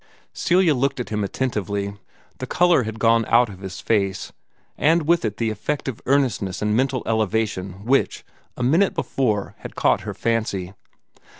Celia 0.33 0.73
looked 0.73 0.99
at 0.99 1.09
him 1.09 1.23
attentively. 1.23 1.93
The 2.39 2.47
color 2.47 2.85
had 2.85 2.97
gone 2.97 3.23
out 3.27 3.49
of 3.49 3.59
his 3.59 3.79
face, 3.79 4.33
and 4.75 5.05
with 5.07 5.23
it 5.23 5.37
the 5.37 5.51
effect 5.51 5.87
of 5.87 6.01
earnestness 6.07 6.59
and 6.59 6.75
mental 6.75 7.03
elevation 7.05 7.85
which, 7.85 8.25
a 8.57 8.63
minute 8.63 8.95
before, 8.95 9.53
had 9.59 9.75
caught 9.75 10.01
her 10.01 10.15
fancy. 10.15 10.73